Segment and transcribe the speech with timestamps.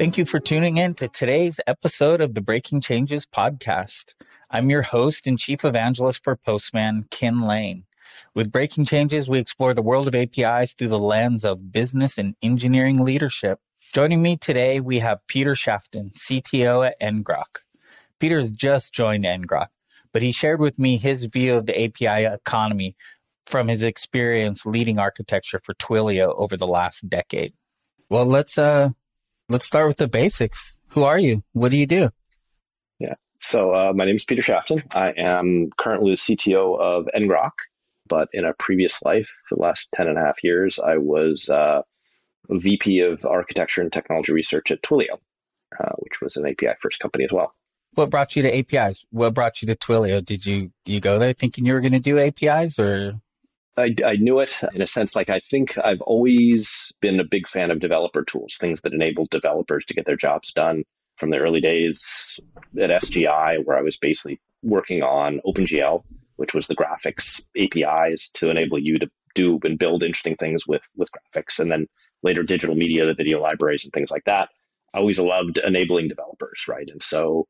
[0.00, 4.14] Thank you for tuning in to today's episode of the Breaking Changes podcast.
[4.50, 7.84] I'm your host and chief evangelist for Postman, Kin Lane.
[8.34, 12.34] With Breaking Changes, we explore the world of APIs through the lens of business and
[12.40, 13.58] engineering leadership.
[13.92, 17.58] Joining me today, we have Peter Shafton, CTO at ngrok.
[18.18, 19.68] Peter has just joined ngrok,
[20.14, 22.96] but he shared with me his view of the API economy
[23.44, 27.52] from his experience leading architecture for Twilio over the last decade.
[28.08, 28.92] Well, let's uh
[29.50, 30.80] let's start with the basics.
[30.90, 31.42] Who are you?
[31.52, 32.10] What do you do?
[32.98, 33.14] Yeah.
[33.40, 34.82] So uh, my name is Peter Shafton.
[34.94, 37.50] I am currently the CTO of ngrok,
[38.08, 41.48] but in a previous life, for the last 10 and a half years, I was
[41.48, 41.82] uh,
[42.48, 45.18] VP of Architecture and Technology Research at Twilio,
[45.78, 47.54] uh, which was an API first company as well.
[47.94, 49.04] What brought you to APIs?
[49.10, 50.24] What brought you to Twilio?
[50.24, 53.20] Did you you go there thinking you were going to do APIs or
[53.76, 55.14] I, I, knew it in a sense.
[55.14, 59.26] Like I think I've always been a big fan of developer tools, things that enable
[59.26, 60.84] developers to get their jobs done.
[61.16, 62.40] From the early days
[62.80, 66.02] at SGI, where I was basically working on OpenGL,
[66.36, 70.90] which was the graphics APIs to enable you to do and build interesting things with
[70.96, 71.86] with graphics, and then
[72.22, 74.48] later digital media, the video libraries, and things like that.
[74.94, 76.88] I always loved enabling developers, right?
[76.90, 77.46] And so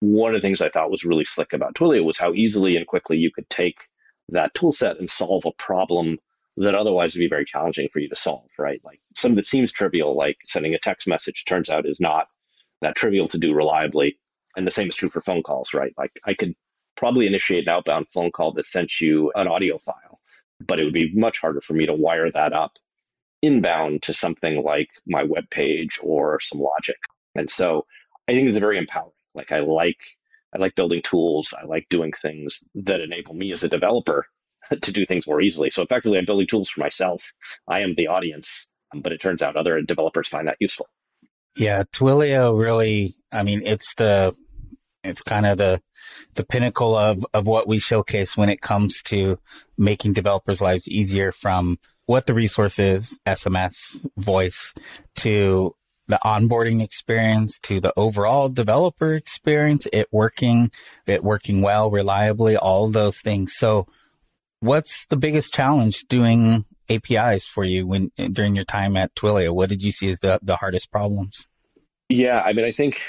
[0.00, 2.88] one of the things I thought was really slick about Twilio was how easily and
[2.88, 3.86] quickly you could take
[4.28, 6.18] that tool set and solve a problem
[6.56, 8.80] that otherwise would be very challenging for you to solve, right?
[8.84, 12.28] Like some that seems trivial, like sending a text message, turns out is not
[12.82, 14.18] that trivial to do reliably.
[14.56, 15.94] And the same is true for phone calls, right?
[15.96, 16.54] Like I could
[16.96, 20.20] probably initiate an outbound phone call that sent you an audio file,
[20.60, 22.78] but it would be much harder for me to wire that up
[23.40, 26.98] inbound to something like my web page or some logic.
[27.34, 27.86] And so
[28.28, 29.12] I think it's very empowering.
[29.34, 30.04] Like I like
[30.54, 31.54] I like building tools.
[31.60, 34.26] I like doing things that enable me as a developer
[34.70, 35.70] to do things more easily.
[35.70, 37.32] So effectively, I'm building tools for myself.
[37.68, 40.88] I am the audience, um, but it turns out other developers find that useful.
[41.56, 44.34] Yeah, Twilio really, I mean, it's the,
[45.04, 45.82] it's kind of the,
[46.34, 49.38] the pinnacle of, of what we showcase when it comes to
[49.76, 53.74] making developers' lives easier from what the resource is, SMS,
[54.16, 54.72] voice,
[55.16, 55.74] to
[56.12, 60.70] the onboarding experience to the overall developer experience, it working,
[61.06, 63.54] it working well, reliably, all those things.
[63.54, 63.86] So
[64.60, 69.54] what's the biggest challenge doing APIs for you when during your time at Twilio?
[69.54, 71.46] What did you see as the, the hardest problems?
[72.10, 73.00] Yeah, I mean, I think,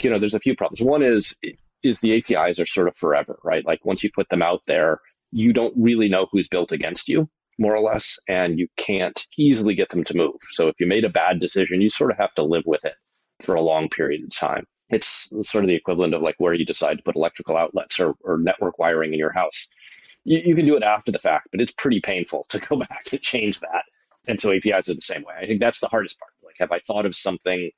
[0.00, 0.80] you know, there's a few problems.
[0.80, 1.36] One is,
[1.82, 3.66] is the APIs are sort of forever, right?
[3.66, 5.00] Like once you put them out there,
[5.32, 7.28] you don't really know who's built against you
[7.58, 10.36] more or less, and you can't easily get them to move.
[10.50, 12.94] So if you made a bad decision, you sort of have to live with it
[13.42, 14.64] for a long period of time.
[14.90, 18.14] It's sort of the equivalent of like where you decide to put electrical outlets or,
[18.22, 19.68] or network wiring in your house.
[20.24, 23.12] You, you can do it after the fact, but it's pretty painful to go back
[23.12, 23.84] and change that.
[24.26, 25.34] And so APIs are the same way.
[25.40, 26.32] I think that's the hardest part.
[26.42, 27.70] Like, have I thought of something?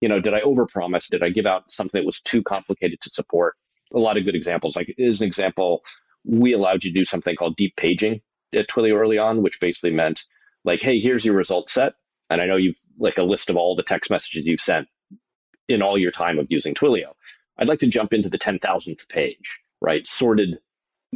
[0.00, 1.08] You know, did I overpromise?
[1.08, 3.54] Did I give out something that was too complicated to support?
[3.92, 4.76] A lot of good examples.
[4.76, 5.82] Like, as an example,
[6.24, 8.20] we allowed you to do something called deep paging,
[8.54, 10.22] at Twilio early on, which basically meant
[10.64, 11.94] like, hey, here's your result set.
[12.30, 14.88] And I know you've like a list of all the text messages you've sent
[15.68, 17.12] in all your time of using Twilio.
[17.58, 20.06] I'd like to jump into the 10,000th page, right?
[20.06, 20.58] Sorted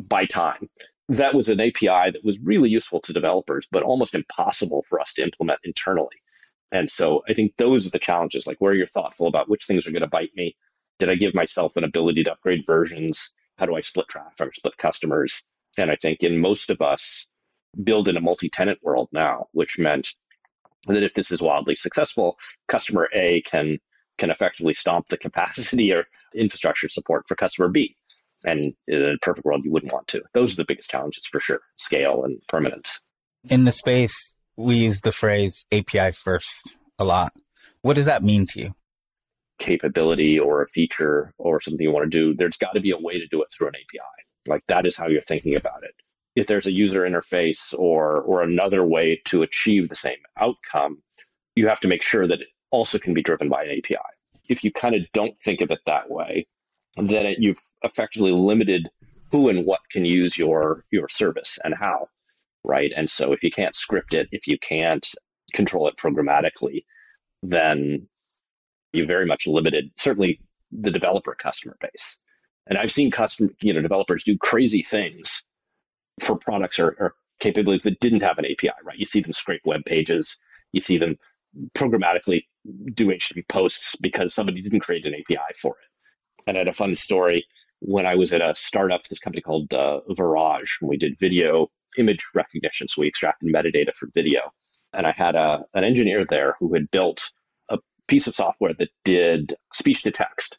[0.09, 0.69] by time.
[1.09, 5.12] That was an API that was really useful to developers, but almost impossible for us
[5.15, 6.16] to implement internally.
[6.71, 9.65] And so I think those are the challenges, like where are you're thoughtful about which
[9.65, 10.56] things are going to bite me.
[10.98, 13.31] Did I give myself an ability to upgrade versions?
[13.59, 15.50] How do I split traffic or split customers?
[15.78, 17.27] And I think in most of us
[17.83, 20.09] build in a multi-tenant world now, which meant
[20.87, 22.37] that if this is wildly successful,
[22.69, 23.78] customer A can
[24.19, 27.97] can effectively stomp the capacity or infrastructure support for customer B.
[28.44, 30.22] And in a perfect world, you wouldn't want to.
[30.34, 33.00] Those are the biggest challenges for sure scale and permanence.
[33.49, 37.33] In the space, we use the phrase API first a lot.
[37.83, 38.75] What does that mean to you?
[39.59, 42.99] Capability or a feature or something you want to do, there's got to be a
[42.99, 44.22] way to do it through an API.
[44.47, 45.94] Like that is how you're thinking about it.
[46.34, 51.03] If there's a user interface or or another way to achieve the same outcome,
[51.54, 53.97] you have to make sure that it also can be driven by an API.
[54.48, 56.47] If you kind of don't think of it that way,
[56.97, 58.89] then it, you've effectively limited
[59.30, 62.09] who and what can use your your service and how,
[62.65, 62.92] right?
[62.97, 65.06] And so if you can't script it, if you can't
[65.53, 66.84] control it programmatically,
[67.42, 68.09] then
[68.92, 70.39] you very much limited certainly
[70.71, 72.21] the developer customer base.
[72.66, 75.42] And I've seen custom, you know, developers do crazy things
[76.20, 78.98] for products or, or capabilities that didn't have an API, right?
[78.98, 80.38] You see them scrape web pages,
[80.72, 81.16] you see them
[81.74, 82.44] programmatically
[82.94, 85.88] do HTTP posts because somebody didn't create an API for it.
[86.47, 87.44] And I had a fun story
[87.80, 91.68] when I was at a startup, this company called uh, Virage, and we did video
[91.98, 92.88] image recognition.
[92.88, 94.53] So we extracted metadata for video.
[94.92, 97.30] And I had a, an engineer there who had built
[97.70, 100.58] a piece of software that did speech to text.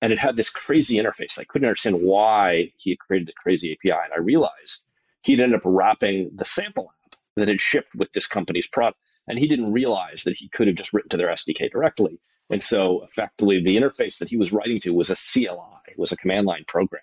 [0.00, 1.38] And it had this crazy interface.
[1.38, 3.98] I couldn't understand why he had created the crazy API.
[4.04, 4.86] And I realized
[5.22, 9.00] he'd ended up wrapping the sample app that had shipped with this company's product.
[9.26, 12.20] And he didn't realize that he could have just written to their SDK directly.
[12.50, 16.16] And so effectively the interface that he was writing to was a CLI, was a
[16.16, 17.02] command line program.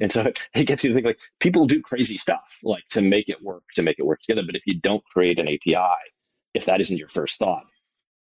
[0.00, 3.28] And so it gets you to think like people do crazy stuff like to make
[3.28, 4.44] it work, to make it work together.
[4.44, 5.96] But if you don't create an API,
[6.54, 7.66] if that isn't your first thought,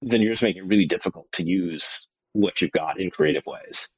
[0.02, 3.88] then you're just making it really difficult to use what you've got in creative ways.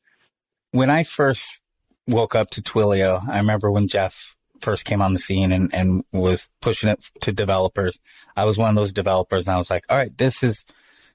[0.73, 1.63] When I first
[2.07, 6.05] woke up to Twilio, I remember when Jeff first came on the scene and, and
[6.13, 8.01] was pushing it to developers.
[8.37, 10.65] I was one of those developers and I was like, all right, this is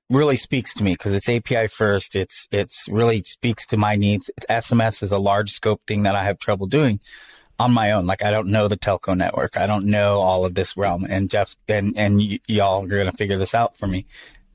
[0.09, 2.15] really speaks to me because it's API first.
[2.15, 4.29] It's, it's really speaks to my needs.
[4.49, 6.99] SMS is a large scope thing that I have trouble doing
[7.57, 8.05] on my own.
[8.05, 9.57] Like I don't know the telco network.
[9.57, 13.05] I don't know all of this realm and Jeff's and, and y- y'all are going
[13.05, 14.05] to figure this out for me.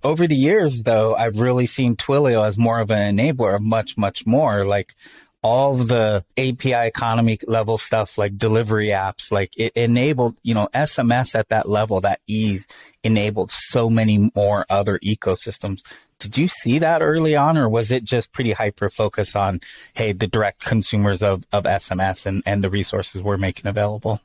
[0.03, 3.99] Over the years though, I've really seen Twilio as more of an enabler of much,
[3.99, 4.65] much more.
[4.65, 4.95] Like
[5.43, 11.35] all the API economy level stuff like delivery apps, like it enabled, you know, SMS
[11.35, 12.67] at that level, that ease
[13.03, 15.83] enabled so many more other ecosystems.
[16.19, 19.61] Did you see that early on or was it just pretty hyper focused on,
[19.95, 24.21] hey, the direct consumers of, of SMS and, and the resources we're making available?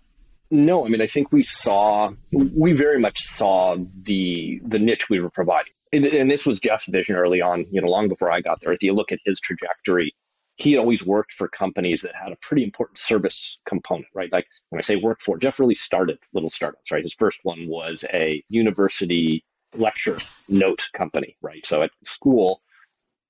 [0.52, 5.20] No, I mean, I think we saw, we very much saw the the niche we
[5.20, 5.74] were providing.
[5.92, 8.72] And, and this was Jeff's vision early on, you know, long before I got there.
[8.72, 10.14] If you look at his trajectory,
[10.58, 14.32] he always worked for companies that had a pretty important service component, right?
[14.32, 17.04] Like when I say work for, Jeff really started little startups, right?
[17.04, 19.44] His first one was a university
[19.76, 21.66] lecture note company, right?
[21.66, 22.62] So at school,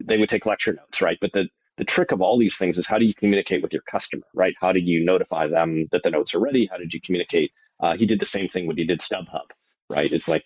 [0.04, 1.18] they would take lecture notes, right?
[1.20, 3.83] But the the trick of all these things is how do you communicate with your
[3.83, 4.56] customer, right?
[4.62, 6.68] How do you notify them that the notes are ready?
[6.72, 7.51] How did you communicate?
[7.81, 9.51] Uh, he did the same thing when he did StubHub,
[9.89, 10.12] right?
[10.12, 10.44] It's like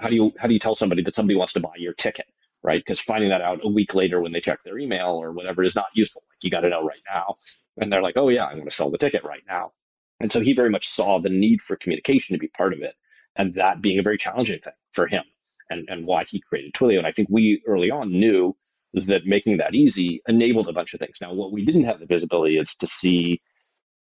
[0.00, 2.26] how do you how do you tell somebody that somebody wants to buy your ticket?
[2.64, 2.80] right?
[2.80, 5.76] Because finding that out a week later when they check their email or whatever is
[5.76, 6.24] not useful.
[6.30, 7.36] Like you got to know right now.
[7.78, 9.72] And they're like, oh, yeah, I'm going to sell the ticket right now.
[10.20, 12.96] And so he very much saw the need for communication to be part of it
[13.36, 15.24] and that being a very challenging thing for him
[15.70, 16.98] and, and why he created Twilio.
[16.98, 18.56] And I think we early on knew
[19.04, 21.18] that making that easy enabled a bunch of things.
[21.20, 23.40] Now, what we didn't have the visibility is to see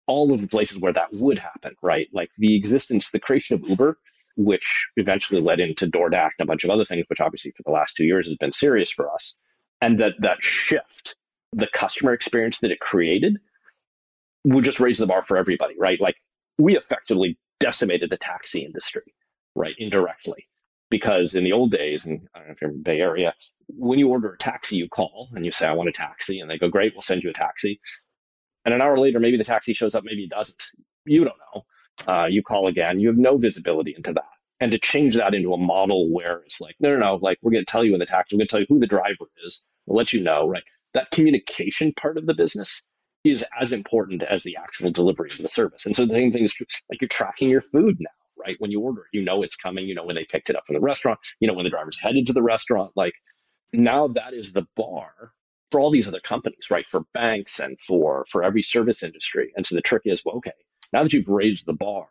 [0.06, 2.08] all of the places where that would happen, right?
[2.12, 3.98] Like the existence, the creation of Uber
[4.36, 7.70] which eventually led into DoorDash and a bunch of other things, which obviously for the
[7.70, 9.36] last two years has been serious for us.
[9.80, 11.14] And that that shift,
[11.52, 13.38] the customer experience that it created,
[14.44, 16.00] would just raise the bar for everybody, right?
[16.00, 16.16] Like
[16.58, 19.14] we effectively decimated the taxi industry,
[19.54, 20.46] right, indirectly.
[20.90, 23.34] Because in the old days, and I don't know if you're in the Bay Area,
[23.68, 26.40] when you order a taxi, you call and you say, I want a taxi.
[26.40, 27.80] And they go, Great, we'll send you a taxi.
[28.64, 30.62] And an hour later, maybe the taxi shows up, maybe it doesn't.
[31.06, 31.62] You don't know
[32.06, 34.24] uh, you call again, you have no visibility into that.
[34.60, 37.52] And to change that into a model where it's like, no, no, no, like we're
[37.52, 39.26] going to tell you in the taxi, we're going to tell you who the driver
[39.46, 40.62] is, we'll let you know, right?
[40.92, 42.82] That communication part of the business
[43.24, 45.86] is as important as the actual delivery of the service.
[45.86, 48.10] And so the same thing is true, like you're tracking your food now,
[48.44, 48.56] right?
[48.58, 50.64] When you order it, you know it's coming, you know when they picked it up
[50.66, 52.92] from the restaurant, you know when the driver's headed to the restaurant.
[52.96, 53.14] Like
[53.72, 55.32] now that is the bar
[55.70, 56.88] for all these other companies, right?
[56.88, 59.52] For banks and for for every service industry.
[59.56, 60.52] And so the trick is, well, okay,
[60.92, 62.08] now that you've raised the bar,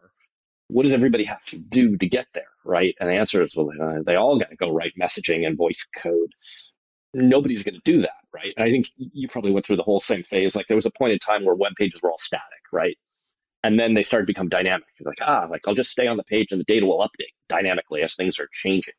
[0.70, 2.96] what does everybody have to do to get there, right?
[3.00, 5.88] And the answer is, well, uh, they all got to go write messaging and voice
[5.98, 6.32] code.
[7.14, 8.54] Nobody's going to do that, right?
[8.56, 10.56] And I think you probably went through the whole same phase.
[10.56, 12.98] Like there was a point in time where web pages were all static, right?
[13.64, 14.88] And then they started to become dynamic.
[15.00, 17.34] You're like, ah, like I'll just stay on the page and the data will update
[17.50, 18.94] dynamically as things are changing.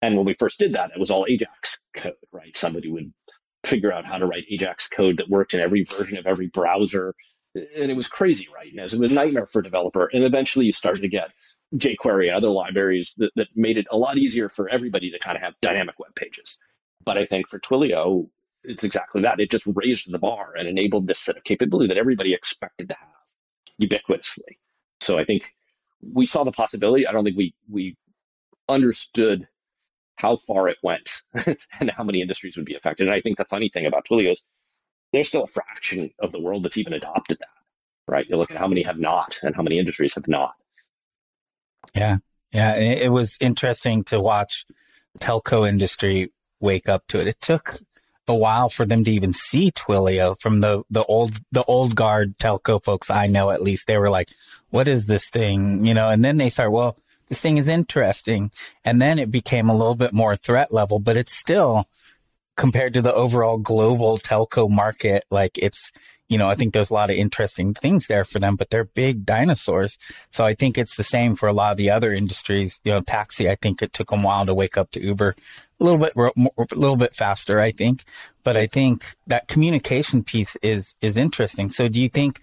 [0.00, 2.56] And when we first did that, it was all Ajax code, right?
[2.56, 3.12] Somebody would
[3.64, 7.14] figure out how to write Ajax code that worked in every version of every browser
[7.54, 8.70] and it was crazy, right?
[8.70, 10.08] And it was a nightmare for a developer.
[10.12, 11.30] And eventually you started to get
[11.74, 15.36] jQuery and other libraries that, that made it a lot easier for everybody to kind
[15.36, 16.58] of have dynamic web pages.
[17.04, 18.28] But I think for Twilio,
[18.64, 19.40] it's exactly that.
[19.40, 22.94] It just raised the bar and enabled this set of capability that everybody expected to
[22.94, 23.11] have
[23.80, 24.58] ubiquitously.
[25.00, 25.50] So I think
[26.12, 27.06] we saw the possibility.
[27.06, 27.96] I don't think we we
[28.68, 29.46] understood
[30.16, 31.22] how far it went
[31.80, 33.06] and how many industries would be affected.
[33.06, 34.46] And I think the funny thing about Twilio is
[35.12, 37.48] there's still a fraction of the world that's even adopted that,
[38.12, 38.26] right?
[38.28, 40.52] You look at how many have not and how many industries have not.
[41.94, 42.18] Yeah.
[42.52, 42.76] Yeah.
[42.76, 44.64] It was interesting to watch
[45.18, 47.26] telco industry wake up to it.
[47.26, 47.80] It took
[48.28, 52.38] a while for them to even see Twilio from the, the old, the old guard
[52.38, 53.86] telco folks I know at least.
[53.86, 54.30] They were like,
[54.70, 55.84] what is this thing?
[55.84, 56.96] You know, and then they start, well,
[57.28, 58.50] this thing is interesting.
[58.84, 61.86] And then it became a little bit more threat level, but it's still,
[62.56, 65.90] compared to the overall global telco market, like it's
[66.28, 68.84] you know, I think there's a lot of interesting things there for them, but they're
[68.84, 69.98] big dinosaurs.
[70.30, 72.80] So I think it's the same for a lot of the other industries.
[72.84, 75.36] You know, taxi, I think it took them a while to wake up to Uber
[75.78, 78.04] a little bit, a little bit faster, I think.
[78.44, 81.70] But I think that communication piece is, is interesting.
[81.70, 82.40] So do you think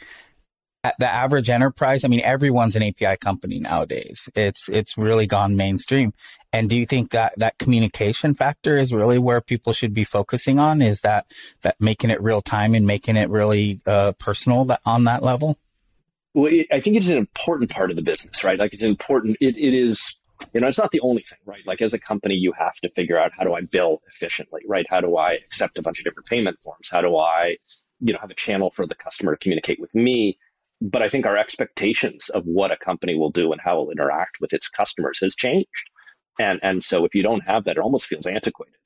[0.98, 4.30] the average enterprise, I mean, everyone's an API company nowadays.
[4.36, 6.14] It's, it's really gone mainstream.
[6.52, 10.58] And do you think that that communication factor is really where people should be focusing
[10.58, 10.82] on?
[10.82, 15.04] Is that, that making it real time and making it really uh, personal that, on
[15.04, 15.58] that level?
[16.34, 18.58] Well, it, I think it's an important part of the business, right?
[18.58, 19.38] Like it's important.
[19.40, 20.20] It, it is,
[20.54, 21.66] you know, it's not the only thing, right?
[21.68, 24.86] Like as a company, you have to figure out how do I bill efficiently, right?
[24.90, 26.90] How do I accept a bunch of different payment forms?
[26.92, 27.58] How do I,
[28.00, 30.40] you know, have a channel for the customer to communicate with me?
[30.82, 33.92] But I think our expectations of what a company will do and how it will
[33.92, 35.90] interact with its customers has changed.
[36.40, 38.80] And, and so if you don't have that, it almost feels antiquated,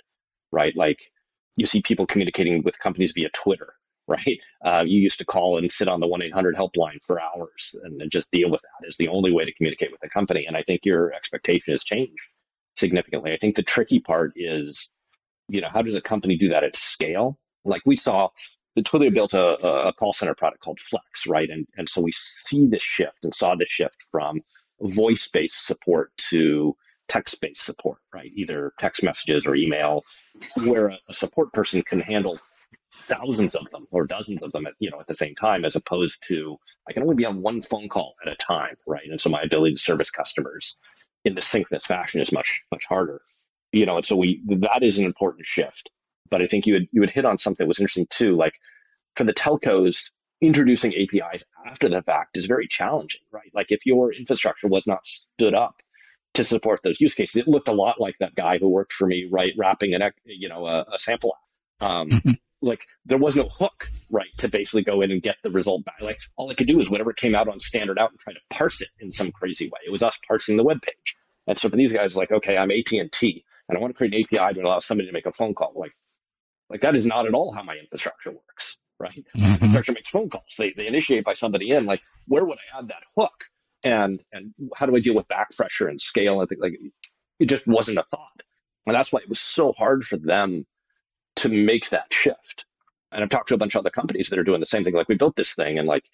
[0.52, 0.76] right?
[0.76, 1.12] Like
[1.56, 3.74] you see people communicating with companies via Twitter,
[4.08, 4.40] right?
[4.66, 8.02] Uh, you used to call and sit on the 1 800 helpline for hours and,
[8.02, 10.46] and just deal with that is the only way to communicate with a company.
[10.46, 12.28] And I think your expectation has changed
[12.76, 13.32] significantly.
[13.32, 14.92] I think the tricky part is,
[15.48, 17.40] you know, how does a company do that at scale?
[17.64, 18.30] Like we saw
[18.78, 19.56] Twilio built a,
[19.88, 21.50] a call center product called Flex, right?
[21.50, 24.42] And, and so we see this shift and saw this shift from
[24.82, 26.76] voice based support to
[27.14, 28.32] text based support, right?
[28.36, 30.04] Either text messages or email,
[30.66, 32.40] where a, a, support person can handle
[32.92, 35.76] thousands of them or dozens of them at, you know, at the same time, as
[35.76, 36.58] opposed to
[36.90, 39.08] I can only be on one phone call at a time, right?
[39.10, 40.76] And so my ability to service customers
[41.24, 43.22] in this synchronous fashion is much, much harder.
[43.72, 45.90] You know, and so we that is an important shift.
[46.30, 48.36] But I think you would you would hit on something that was interesting too.
[48.36, 48.56] Like
[49.16, 53.52] for the telcos, introducing APIs after the fact is very challenging, right?
[53.54, 55.82] Like if your infrastructure was not stood up
[56.34, 59.08] to support those use cases, it looked a lot like that guy who worked for
[59.08, 61.34] me, right, wrapping an you know a, a sample
[61.82, 61.90] app.
[61.90, 62.32] Um, mm-hmm.
[62.62, 66.02] like there was no hook, right, to basically go in and get the result back.
[66.02, 68.40] Like all I could do is whatever came out on standard out and try to
[68.50, 69.80] parse it in some crazy way.
[69.86, 71.16] It was us parsing the web page.
[71.46, 73.98] And so for these guys, like, okay, I'm AT and T, and I want to
[73.98, 75.74] create an API to allow somebody to make a phone call.
[75.76, 75.92] Like,
[76.70, 79.26] like that is not at all how my infrastructure works, right?
[79.36, 79.54] Mm-hmm.
[79.54, 80.56] Infrastructure makes phone calls.
[80.58, 81.86] They, they initiate by somebody in.
[81.86, 83.46] Like, where would I add that hook?
[83.84, 86.80] And and how do I deal with back pressure and scale and things like
[87.40, 88.44] it just wasn't a thought.
[88.86, 90.66] And that's why it was so hard for them
[91.38, 92.66] to make that shift.
[93.12, 94.94] And I've talked to a bunch of other companies that are doing the same thing.
[94.94, 96.06] Like we built this thing and like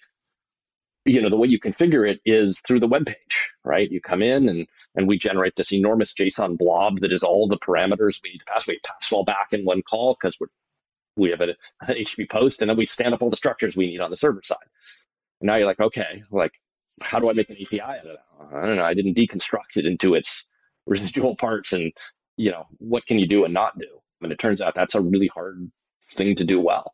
[1.05, 4.21] you know the way you configure it is through the web page right you come
[4.21, 8.31] in and and we generate this enormous json blob that is all the parameters we
[8.31, 10.47] need to pass we pass it all back in one call because we're
[11.15, 14.01] we have an http post and then we stand up all the structures we need
[14.01, 14.57] on the server side
[15.41, 16.53] and now you're like okay like
[17.03, 18.55] how do i make an api out of that?
[18.55, 18.83] I don't know.
[18.83, 20.47] I didn't deconstruct it into its
[20.85, 21.91] residual parts and
[22.37, 23.87] you know what can you do and not do?
[24.21, 25.71] And it turns out that's a really hard
[26.03, 26.93] thing to do well.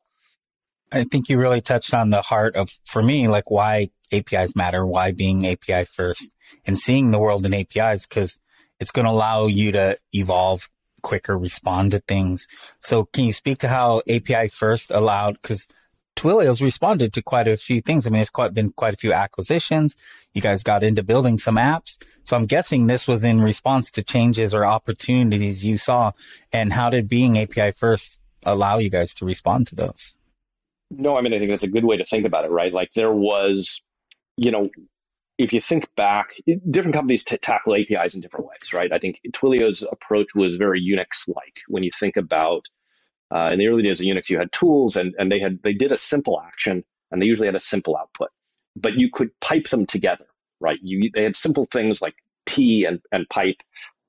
[0.91, 4.85] I think you really touched on the heart of, for me, like why APIs matter,
[4.85, 6.31] why being API first
[6.65, 8.39] and seeing the world in APIs because
[8.79, 10.69] it's going to allow you to evolve
[11.01, 12.47] quicker, respond to things.
[12.79, 15.67] So can you speak to how API first allowed, because
[16.15, 18.05] Twilio's responded to quite a few things.
[18.05, 19.97] I mean, there's quite been quite a few acquisitions.
[20.33, 21.97] You guys got into building some apps.
[22.23, 26.11] So I'm guessing this was in response to changes or opportunities you saw.
[26.51, 30.13] And how did being API first allow you guys to respond to those?
[30.91, 32.71] No, I mean, I think that's a good way to think about it, right?
[32.71, 33.81] Like there was
[34.37, 34.69] you know,
[35.37, 36.35] if you think back,
[36.69, 38.91] different companies t- tackle APIs in different ways, right?
[38.91, 41.61] I think Twilio's approach was very Unix-like.
[41.67, 42.65] When you think about
[43.33, 45.73] uh, in the early days of Unix, you had tools, and and they had they
[45.73, 48.29] did a simple action, and they usually had a simple output,
[48.75, 50.25] but you could pipe them together,
[50.59, 50.79] right?
[50.81, 52.15] You they had simple things like
[52.45, 53.61] tee and and pipe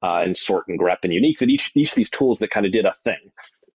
[0.03, 2.67] uh, and sort and grep and unique that each each of these tools that kind
[2.67, 3.31] of did a thing,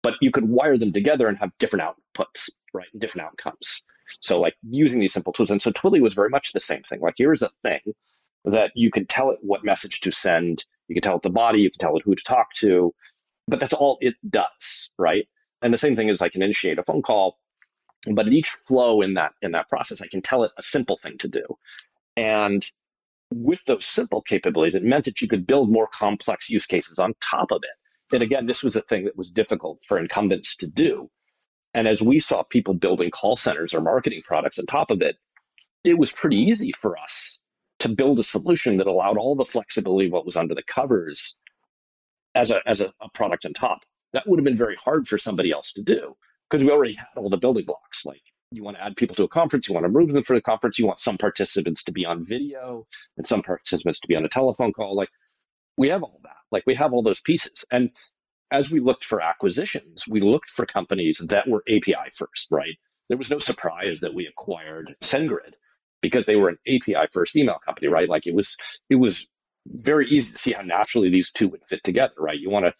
[0.03, 2.87] but you could wire them together and have different outputs, right?
[2.99, 3.83] Different outcomes.
[4.21, 5.51] So like using these simple tools.
[5.51, 7.01] And so Twilio was very much the same thing.
[7.01, 7.81] Like here's a thing
[8.45, 10.65] that you can tell it what message to send.
[10.89, 12.95] You can tell it the body, you can tell it who to talk to,
[13.49, 15.27] but that's all it does, right?
[15.63, 17.39] And the same thing is I can initiate a phone call,
[18.13, 20.99] but at each flow in that in that process, I can tell it a simple
[20.99, 21.45] thing to do.
[22.17, 22.65] And
[23.33, 27.15] with those simple capabilities, it meant that you could build more complex use cases on
[27.23, 28.15] top of it.
[28.15, 31.09] And again, this was a thing that was difficult for incumbents to do
[31.75, 35.17] and as we saw people building call centers or marketing products on top of it,
[35.85, 37.41] it was pretty easy for us
[37.81, 41.37] to build a solution that allowed all the flexibility of what was under the covers
[42.37, 43.81] as a, as a, a product on top.
[44.13, 46.15] That would have been very hard for somebody else to do
[46.49, 48.07] because we already had all the building blocks.
[48.07, 50.35] Like you want to add people to a conference, you want to move them for
[50.35, 54.17] the conference, you want some participants to be on video and some participants to be
[54.17, 54.97] on a telephone call.
[54.97, 55.11] Like
[55.77, 56.37] we have all that.
[56.53, 57.65] Like we have all those pieces.
[57.73, 57.91] And
[58.53, 62.77] as we looked for acquisitions, we looked for companies that were API first, right?
[63.09, 65.55] there was no surprise that we acquired SendGrid
[66.03, 68.09] because they were an API first email company, right?
[68.09, 68.57] Like it was,
[68.91, 69.27] it was
[69.75, 72.39] very easy to see how naturally these two would fit together, right?
[72.39, 72.73] You want to,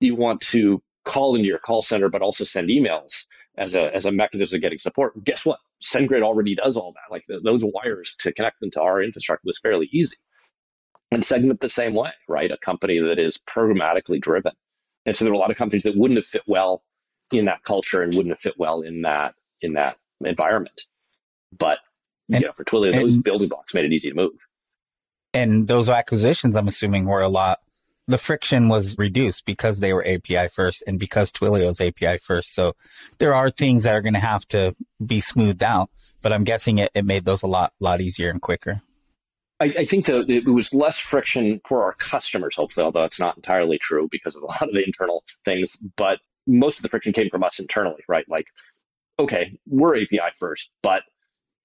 [0.00, 3.26] you want to call into your call center, but also send emails
[3.58, 5.12] as a, as a mechanism of getting support.
[5.24, 5.58] Guess what?
[5.82, 7.12] SendGrid already does all that.
[7.12, 10.16] Like the, those wires to connect them to our infrastructure was fairly easy.
[11.10, 12.50] And Segment the same way, right?
[12.50, 14.52] A company that is programmatically driven.
[15.04, 16.82] And so there are a lot of companies that wouldn't have fit well
[17.30, 20.82] in that culture and wouldn't have fit well in that in that environment.
[21.56, 21.78] But
[22.28, 24.32] and, you know, for Twilio, those building blocks made it easy to move.
[25.36, 27.60] And those acquisitions, I'm assuming, were a lot.
[28.08, 32.54] The friction was reduced because they were API first and because Twilio Twilio's API first.
[32.54, 32.74] So
[33.18, 34.74] there are things that are going to have to
[35.04, 35.90] be smoothed out,
[36.22, 38.80] but I'm guessing it, it made those a lot, lot easier and quicker.
[39.60, 43.36] I, I think that it was less friction for our customers, hopefully, although it's not
[43.36, 45.82] entirely true because of a lot of the internal things.
[45.96, 48.26] But most of the friction came from us internally, right?
[48.26, 48.46] Like,
[49.18, 51.02] okay, we're API first, but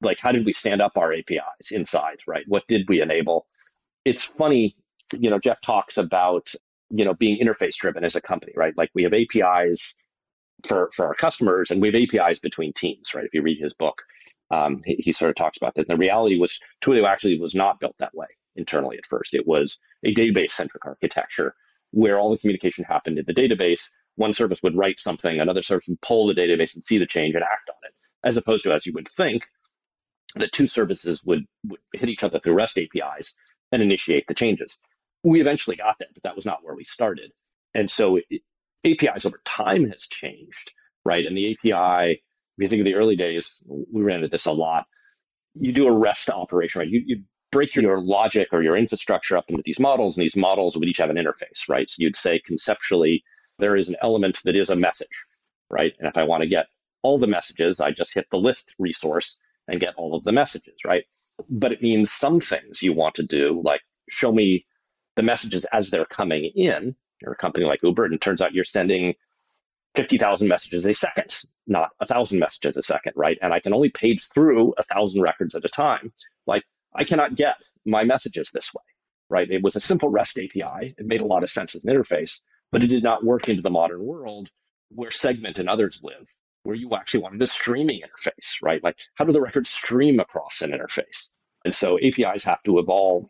[0.01, 2.43] like, how did we stand up our APIs inside, right?
[2.47, 3.45] What did we enable?
[4.05, 4.75] It's funny,
[5.17, 6.51] you know, Jeff talks about,
[6.89, 8.75] you know, being interface driven as a company, right?
[8.77, 9.95] Like we have APIs
[10.63, 13.25] for, for our customers and we have APIs between teams, right?
[13.25, 14.01] If you read his book,
[14.51, 15.87] um, he, he, sort of talks about this.
[15.87, 19.33] And the reality was Twilio actually was not built that way internally at first.
[19.33, 21.55] It was a database centric architecture
[21.91, 25.87] where all the communication happened in the database one service would write something, another service
[25.87, 27.93] would pull the database and see the change and act on it,
[28.23, 29.45] as opposed to as you would think
[30.35, 33.35] that two services would, would hit each other through REST APIs
[33.71, 34.79] and initiate the changes.
[35.23, 37.31] We eventually got there, but that was not where we started.
[37.73, 38.41] And so it,
[38.85, 40.71] APIs over time has changed,
[41.05, 41.25] right?
[41.25, 42.21] And the API, if
[42.57, 44.85] you think of the early days, we ran into this a lot.
[45.53, 46.89] You do a REST operation, right?
[46.89, 50.37] You, you break your, your logic or your infrastructure up into these models, and these
[50.37, 51.89] models would each have an interface, right?
[51.89, 53.23] So you'd say conceptually,
[53.59, 55.07] there is an element that is a message,
[55.69, 55.93] right?
[55.99, 56.67] And if I want to get
[57.03, 59.37] all the messages, I just hit the list resource
[59.67, 61.03] and get all of the messages, right?
[61.49, 64.65] But it means some things you want to do, like show me
[65.15, 66.95] the messages as they're coming in.
[67.21, 69.15] You're a company like Uber, and it turns out you're sending
[69.95, 71.35] 50,000 messages a second,
[71.67, 73.37] not a thousand messages a second, right?
[73.41, 76.13] And I can only page through a thousand records at a time.
[76.47, 76.63] Like
[76.95, 78.83] I cannot get my messages this way,
[79.29, 79.49] right?
[79.51, 80.95] It was a simple REST API.
[80.97, 82.41] It made a lot of sense as an interface,
[82.71, 84.49] but it did not work into the modern world
[84.89, 88.83] where Segment and others live, where you actually wanted a streaming interface, right?
[88.83, 91.29] Like, how do the records stream across an interface?
[91.65, 93.25] And so APIs have to evolve.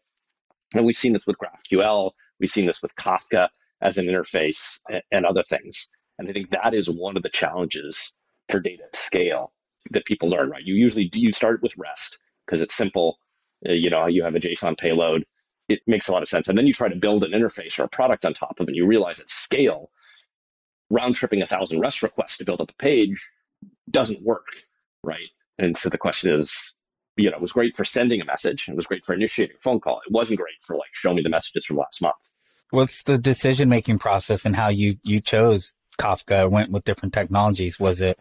[0.73, 3.49] And we've seen this with GraphQL, we've seen this with Kafka
[3.81, 4.79] as an interface
[5.11, 5.89] and, other things.
[6.17, 8.13] And I think that is one of the challenges
[8.49, 9.51] for data at scale
[9.89, 10.63] that people learn, right?
[10.63, 13.17] You usually do, you start with REST because it's simple.
[13.67, 15.25] Uh, you know, you have a JSON payload
[15.71, 16.47] it makes a lot of sense.
[16.47, 18.71] And then you try to build an interface or a product on top of it,
[18.71, 19.89] and you realize at scale,
[20.91, 23.27] round tripping a thousand REST requests to build up a page
[23.89, 24.47] doesn't work,
[25.03, 25.29] right?
[25.57, 26.77] And so the question is,
[27.17, 28.67] you know, it was great for sending a message.
[28.67, 30.01] It was great for initiating a phone call.
[30.05, 32.15] It wasn't great for like, show me the messages from last month.
[32.71, 36.49] What's the decision making process and how you you chose Kafka?
[36.49, 37.79] Went with different technologies.
[37.79, 38.17] Was it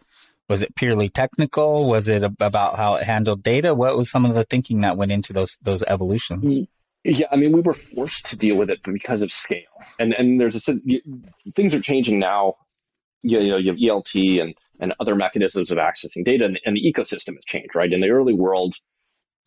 [0.49, 1.87] was it purely technical?
[1.87, 3.73] Was it about how it handled data?
[3.73, 6.53] What was some of the thinking that went into those those evolutions?
[6.53, 6.63] Mm-hmm.
[7.03, 9.63] Yeah, I mean, we were forced to deal with it because of scale,
[9.99, 10.79] and and there's a
[11.55, 12.55] things are changing now.
[13.23, 16.93] You know, you have ELT and and other mechanisms of accessing data, and, and the
[16.93, 17.75] ecosystem has changed.
[17.75, 18.75] Right in the early world,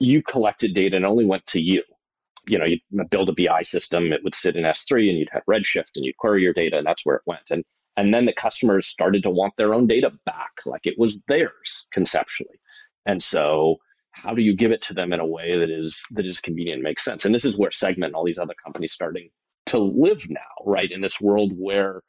[0.01, 1.83] you collected data and only went to you.
[2.47, 2.79] You know, you
[3.11, 6.17] build a BI system, it would sit in S3, and you'd have Redshift, and you'd
[6.19, 7.51] query your data, and that's where it went.
[7.51, 7.65] And
[7.97, 11.87] and then the customers started to want their own data back, like it was theirs
[11.93, 12.59] conceptually.
[13.07, 13.77] And so
[14.15, 16.77] how do you give it to them in a way that is that is convenient
[16.79, 17.25] and makes sense?
[17.25, 19.31] And this is where segment and all these other companies starting
[19.67, 20.91] to live now right?
[20.93, 22.03] In this world where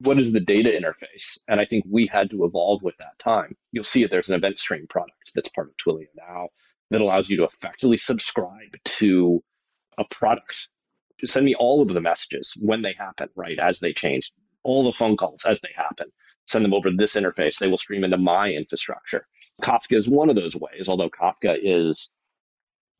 [0.00, 1.38] what is the data interface?
[1.48, 3.56] And i think we had to evolve with that time.
[3.72, 6.48] You'll see it there's an event stream product that's part of twilio now
[6.90, 9.42] that allows you to effectively subscribe to
[9.98, 10.68] a product.
[11.24, 14.32] Send me all of the messages when they happen right as they change
[14.64, 16.08] all the phone calls as they happen
[16.50, 19.26] send them over this interface they will stream into my infrastructure
[19.60, 22.10] Kafka is one of those ways, although Kafka is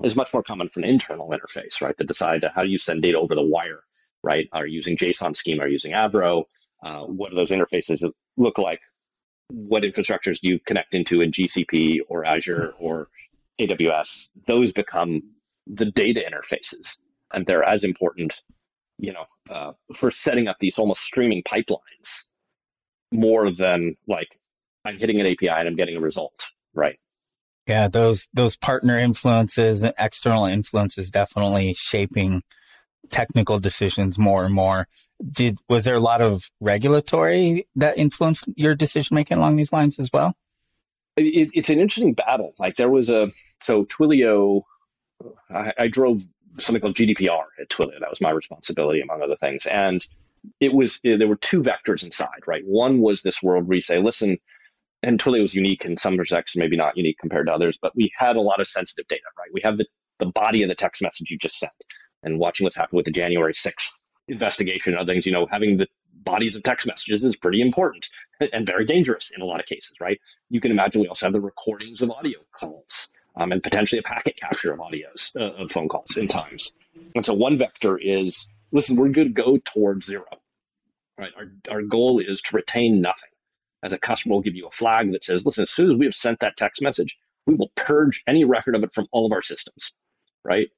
[0.03, 1.97] is much more common for an internal interface, right?
[1.99, 3.85] To decide how do you send data over the wire,
[4.23, 4.49] right?
[4.53, 5.65] Are you using JSON schema?
[5.65, 6.45] Are you using Avro?
[6.83, 8.81] Uh, what do those interfaces look like?
[9.49, 13.09] What infrastructures do you connect into in GCP or Azure or
[13.61, 14.29] AWS?
[14.47, 15.23] Those become
[15.67, 16.97] the data interfaces,
[17.35, 18.33] and they're as important,
[18.99, 22.25] you know, uh, for setting up these almost streaming pipelines
[23.13, 24.39] more than like
[24.85, 26.99] I'm hitting an API and I'm getting a result, right?
[27.67, 32.43] Yeah, those those partner influences and external influences definitely shaping
[33.11, 34.89] technical decisions more and more.
[35.31, 39.99] Did was there a lot of regulatory that influenced your decision making along these lines
[40.01, 40.35] as well?
[41.21, 42.55] it, it's an interesting battle.
[42.59, 44.63] Like there was a so Twilio,
[45.51, 46.23] I, I drove
[46.59, 48.01] something called GDPR at Twilio.
[48.01, 49.67] That was my responsibility, among other things.
[49.67, 50.05] And
[50.61, 52.63] it was there were two vectors inside, right?
[52.65, 54.39] One was this world where you say, listen,
[55.03, 58.11] and Twilio was unique in some respects, maybe not unique compared to others, but we
[58.17, 59.51] had a lot of sensitive data, right?
[59.53, 59.87] We have the,
[60.19, 61.73] the body of the text message you just sent
[62.23, 63.91] and watching what's happened with the January 6th
[64.29, 65.89] investigation and other things, you know, having the
[66.23, 68.09] bodies of text messages is pretty important
[68.53, 70.21] and very dangerous in a lot of cases, right?
[70.51, 74.03] You can imagine we also have the recordings of audio calls um, and potentially a
[74.03, 76.73] packet capture of audios uh, of phone calls in times.
[77.15, 80.27] And so one vector is, listen, we're going to go towards zero,
[81.19, 81.33] right?
[81.37, 83.31] Our, our goal is to retain nothing.
[83.83, 86.05] As a customer, we'll give you a flag that says, listen, as soon as we
[86.05, 89.33] have sent that text message, we will purge any record of it from all of
[89.33, 89.93] our systems,
[90.45, 90.69] right?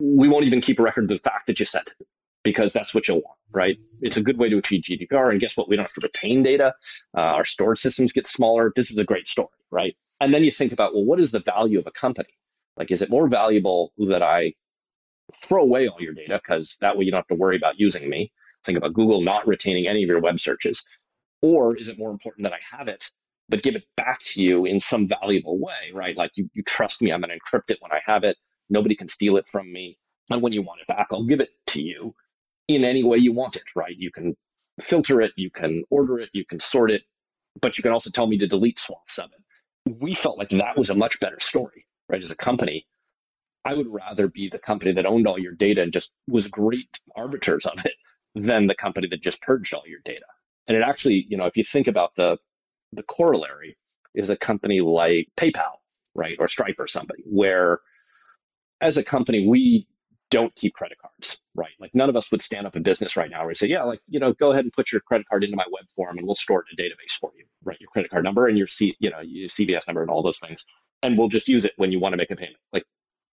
[0.00, 2.06] We won't even keep a record of the fact that you sent it
[2.42, 3.76] because that's what you'll want, right?
[4.02, 5.30] It's a good way to achieve GDPR.
[5.30, 5.68] And guess what?
[5.68, 6.74] We don't have to retain data.
[7.16, 8.72] Uh, our storage systems get smaller.
[8.76, 9.96] This is a great story, right?
[10.20, 12.28] And then you think about, well, what is the value of a company?
[12.76, 14.54] Like, is it more valuable that I
[15.34, 18.08] throw away all your data because that way you don't have to worry about using
[18.08, 18.32] me?
[18.64, 20.84] Think about Google not retaining any of your web searches.
[21.42, 23.06] Or is it more important that I have it,
[23.48, 26.16] but give it back to you in some valuable way, right?
[26.16, 28.36] Like, you, you trust me, I'm going to encrypt it when I have it.
[28.70, 29.98] Nobody can steal it from me.
[30.30, 32.14] And when you want it back, I'll give it to you
[32.68, 33.94] in any way you want it, right?
[33.96, 34.36] You can
[34.80, 37.02] filter it, you can order it, you can sort it,
[37.60, 39.94] but you can also tell me to delete swaths of it.
[40.00, 42.22] We felt like that was a much better story, right?
[42.22, 42.86] As a company,
[43.66, 47.00] I would rather be the company that owned all your data and just was great
[47.16, 47.94] arbiters of it
[48.34, 50.24] than the company that just purged all your data.
[50.66, 52.38] And it actually, you know, if you think about the
[52.92, 53.76] the corollary
[54.14, 55.80] is a company like PayPal,
[56.14, 57.80] right, or Stripe or somebody, where
[58.80, 59.86] as a company we
[60.30, 61.72] don't keep credit cards, right?
[61.78, 63.84] Like none of us would stand up in business right now where we say, yeah,
[63.84, 66.26] like, you know, go ahead and put your credit card into my web form and
[66.26, 67.76] we'll store it in a database for you, right?
[67.80, 70.38] Your credit card number and your C, you know, your CVS number and all those
[70.38, 70.64] things.
[71.02, 72.58] And we'll just use it when you want to make a payment.
[72.72, 72.84] Like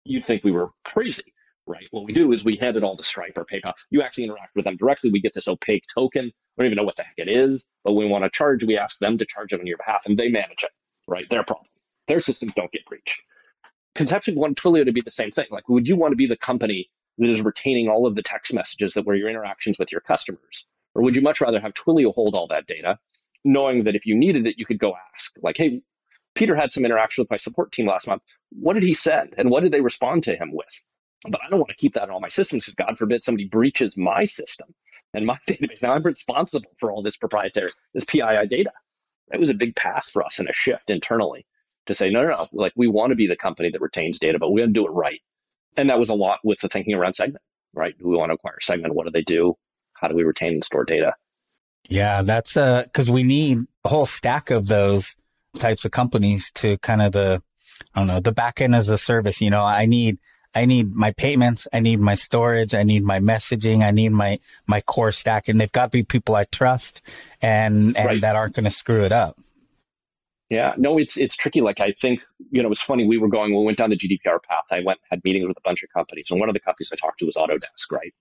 [0.06, 1.34] you'd think we were crazy,
[1.68, 1.86] right?
[1.92, 3.74] What we do is we hand it all to Stripe or PayPal.
[3.90, 5.12] You actually interact with them directly.
[5.12, 6.26] We get this opaque token.
[6.26, 8.78] We don't even know what the heck it is, but we want to charge, we
[8.78, 10.72] ask them to charge it on your behalf and they manage it,
[11.08, 11.30] right?
[11.30, 11.68] Their problem.
[12.08, 13.22] Their systems don't get breached
[13.96, 15.46] conceptually want Twilio to be the same thing.
[15.52, 18.54] Like, would you want to be the company that is retaining all of the text
[18.54, 20.66] messages that were your interactions with your customers?
[20.96, 22.98] Or would you much rather have Twilio hold all that data,
[23.44, 25.82] knowing that if you needed it, you could go ask, like, hey,
[26.36, 28.22] Peter had some interaction with my support team last month.
[28.50, 29.36] What did he send?
[29.38, 30.84] And what did they respond to him with?
[31.30, 33.46] But I don't want to keep that in all my systems because God forbid somebody
[33.46, 34.74] breaches my system
[35.14, 35.82] and my database.
[35.82, 38.72] Now I'm responsible for all this proprietary, this PII data.
[39.30, 41.46] That was a big path for us and a shift internally
[41.86, 44.40] to say, no, no, no, like we want to be the company that retains data,
[44.40, 45.22] but we're going to do it right.
[45.76, 47.42] And that was a lot with the thinking around segment,
[47.74, 47.98] right?
[47.98, 48.96] Do we want to acquire segment?
[48.96, 49.56] What do they do?
[49.94, 51.16] How do we retain and store data?
[51.90, 55.16] Yeah, that's uh because we need a whole stack of those
[55.58, 57.42] types of companies to kind of the
[57.94, 59.42] I don't know, the back end as a service.
[59.42, 60.18] You know, I need
[60.56, 64.40] I need my payments, I need my storage, I need my messaging, I need my
[64.68, 67.02] my core stack, and they've got to be people I trust
[67.42, 68.22] and and right.
[68.22, 69.40] that aren't going to screw it up.
[70.50, 71.62] Yeah, no, it's it's tricky.
[71.62, 73.08] Like I think you know, it was funny.
[73.08, 74.66] We were going, we went down the GDPR path.
[74.72, 76.96] I went had meetings with a bunch of companies, and one of the companies I
[76.96, 78.14] talked to was Autodesk, right?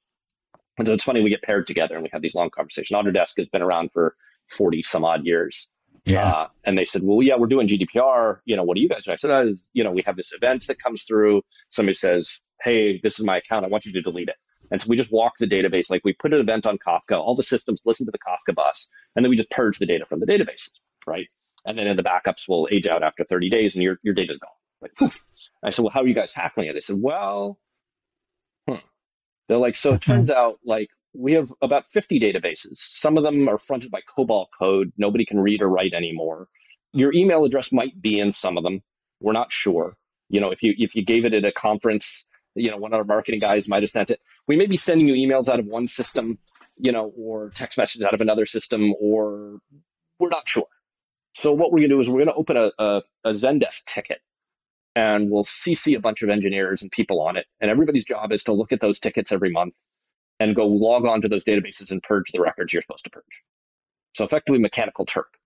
[0.79, 2.99] And so it's funny we get paired together and we have these long conversations.
[2.99, 4.17] Autodesk has been around for
[4.51, 5.69] forty some odd years.
[6.05, 6.31] Yeah.
[6.31, 8.39] Uh, and they said, well, yeah, we're doing GDPR.
[8.45, 9.13] You know, what do you guys do?
[9.13, 11.43] I said, oh, you know, we have this event that comes through.
[11.69, 13.65] Somebody says, hey, this is my account.
[13.65, 14.37] I want you to delete it.
[14.71, 15.91] And so we just walk the database.
[15.91, 18.89] Like we put an event on Kafka, all the systems listen to the Kafka bus,
[19.15, 20.71] and then we just purge the data from the database,
[21.07, 21.29] right?
[21.65, 24.39] and then in the backups will age out after 30 days and your, your data's
[24.39, 24.51] gone.
[24.81, 25.23] Like, poof.
[25.63, 26.73] I said, well, how are you guys tackling it?
[26.73, 27.59] They said, well,
[28.69, 28.77] hmm.
[29.49, 32.77] they're like, so it turns out like we have about 50 databases.
[32.77, 34.93] Some of them are fronted by COBOL code.
[34.97, 36.49] Nobody can read or write anymore.
[36.93, 38.81] Your email address might be in some of them.
[39.21, 39.97] We're not sure.
[40.29, 42.99] You know, if you if you gave it at a conference, you know, one of
[42.99, 44.21] our marketing guys might have sent it.
[44.49, 46.39] We may be sending you emails out of one system,
[46.79, 49.59] you know, or text messages out of another system, or
[50.19, 50.67] we're not sure.
[51.35, 54.21] So what we're to do is we're to open a, a, a Zendesk ticket
[54.95, 57.47] and we'll CC a bunch of engineers and people on it.
[57.61, 59.75] And everybody's job is to look at those tickets every month
[60.41, 63.43] and go log on to those databases and purge the records you're supposed to purge.
[64.15, 65.39] So effectively mechanical Turk.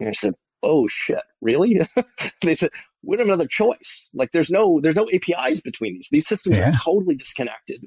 [0.00, 1.80] And I said, oh shit, really?
[2.42, 2.70] they said,
[3.02, 4.10] we don't have another choice.
[4.14, 6.08] Like there's no there's no APIs between these.
[6.10, 6.70] These systems yeah.
[6.70, 7.80] are totally disconnected.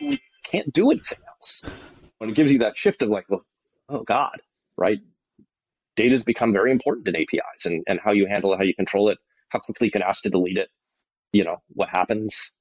[0.00, 1.64] We can't do anything else.
[2.18, 3.44] When it gives you that shift of like, well,
[3.88, 4.40] oh God,
[4.76, 5.00] right?
[5.96, 8.74] data has become very important in APIs and, and how you handle it, how you
[8.74, 9.18] control it,
[9.48, 10.68] how quickly you can ask to delete it,
[11.32, 12.52] you know, what happens.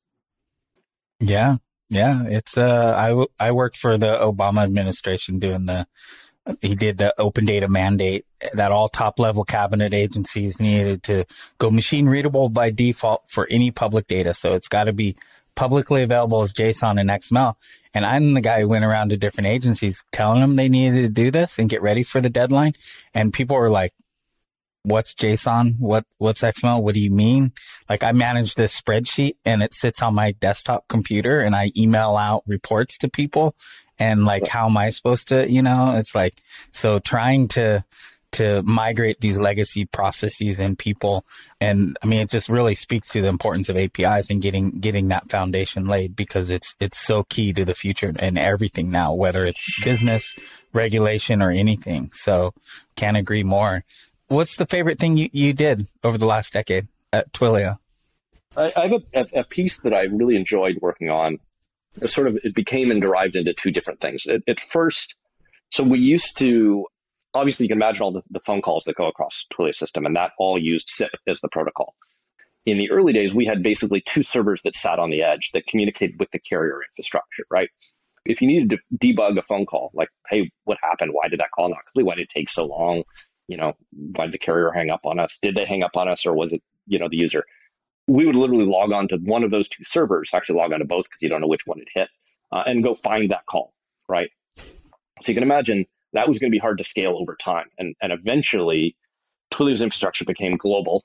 [1.19, 1.57] Yeah.
[1.91, 2.23] Yeah.
[2.25, 5.86] It's, uh, I, w- I worked for the Obama administration doing the,
[6.62, 11.25] he did the open data mandate that all top level cabinet agencies needed to
[11.60, 14.34] go machine readable by default for any public data.
[14.34, 15.17] So it's got to be
[15.54, 17.56] publicly available as JSON and XML.
[17.93, 21.10] And I'm the guy who went around to different agencies telling them they needed to
[21.10, 22.73] do this and get ready for the deadline.
[23.13, 23.93] And people were like,
[24.84, 25.80] what's JSON?
[25.80, 26.82] What, what's XML?
[26.82, 27.52] What do you mean?
[27.89, 32.17] Like I manage this spreadsheet and it sits on my desktop computer and I email
[32.17, 33.56] out reports to people
[34.00, 36.41] and like, how am I supposed to, you know, it's like,
[36.72, 37.84] so trying to,
[38.32, 41.26] to migrate these legacy processes and people.
[41.60, 45.10] And I mean, it just really speaks to the importance of APIs and getting, getting
[45.10, 49.44] that foundation laid because it's, it's so key to the future and everything now, whether
[49.44, 50.36] it's business,
[50.74, 52.10] regulation or anything.
[52.12, 52.54] So
[52.96, 53.84] can't agree more.
[54.32, 57.76] What's the favorite thing you, you did over the last decade at Twilio?
[58.56, 61.38] I, I have a, a, piece that I really enjoyed working on.
[62.02, 64.26] It sort of it became and derived into two different things.
[64.28, 65.15] At, at first,
[65.70, 66.86] so we used to
[67.34, 70.15] obviously you can imagine all the, the phone calls that go across Twilio system, and
[70.15, 71.94] that all used SIP as the protocol.
[72.65, 75.67] In the early days, we had basically two servers that sat on the edge that
[75.67, 77.70] communicated with the carrier infrastructure, right?
[78.24, 81.12] If you needed to debug a phone call, like, hey, what happened?
[81.13, 82.06] Why did that call not complete?
[82.06, 83.04] Why did it take so long?
[83.52, 83.74] You know,
[84.16, 85.38] why did the carrier hang up on us?
[85.42, 87.44] Did they hang up on us or was it, you know, the user?
[88.08, 90.86] We would literally log on to one of those two servers, actually log on to
[90.86, 92.08] both because you don't know which one it hit,
[92.54, 93.74] uh, and go find that call,
[94.08, 94.30] right?
[94.56, 97.66] So you can imagine that was going to be hard to scale over time.
[97.78, 98.96] And, and eventually,
[99.54, 101.04] Twilio's infrastructure became global,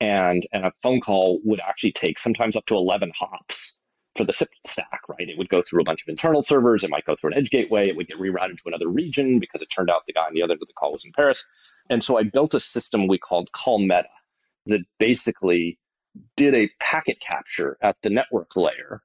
[0.00, 3.73] and, and a phone call would actually take sometimes up to 11 hops
[4.16, 5.28] for the SIP stack, right?
[5.28, 6.84] It would go through a bunch of internal servers.
[6.84, 7.88] It might go through an edge gateway.
[7.88, 10.42] It would get rerouted to another region because it turned out the guy on the
[10.42, 11.44] other end of the call was in Paris.
[11.90, 14.08] And so I built a system we called Call Meta
[14.66, 15.78] that basically
[16.36, 19.02] did a packet capture at the network layer,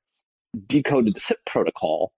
[0.67, 2.13] decoded the SIP protocol,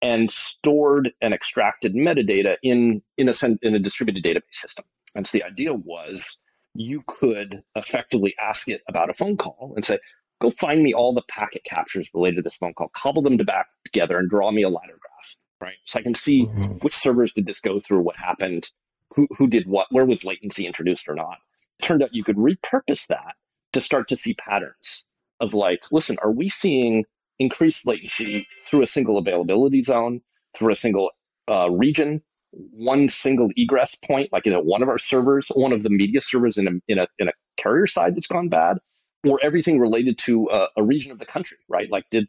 [0.00, 4.84] and stored and extracted metadata in, in, a, in a distributed database system.
[5.14, 6.38] And so the idea was
[6.74, 9.98] you could effectively ask it about a phone call and say,
[10.40, 13.44] go find me all the packet captures related to this phone call, cobble them to
[13.44, 15.76] back together and draw me a ladder graph, right?
[15.84, 16.74] So I can see mm-hmm.
[16.76, 18.68] which servers did this go through, what happened,
[19.14, 21.38] who, who did what, where was latency introduced or not.
[21.80, 23.34] It turned out you could repurpose that
[23.72, 25.04] to start to see patterns
[25.40, 27.04] of like, listen, are we seeing
[27.38, 30.20] increased latency through a single availability zone,
[30.56, 31.10] through a single
[31.50, 34.32] uh, region, one single egress point?
[34.32, 36.98] Like, is it one of our servers, one of the media servers in a, in
[36.98, 38.78] a, in a carrier side that's gone bad?
[39.26, 41.90] Or everything related to a, a region of the country, right?
[41.90, 42.28] Like, did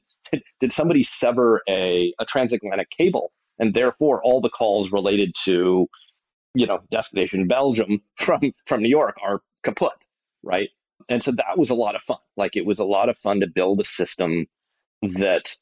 [0.60, 5.88] did somebody sever a, a transatlantic cable, and therefore all the calls related to
[6.54, 10.06] you know, destination Belgium from from New York are kaput,
[10.44, 10.70] right?
[11.10, 12.18] And so that was a lot of fun.
[12.38, 14.48] Like it was a lot of fun to build a system
[15.02, 15.56] that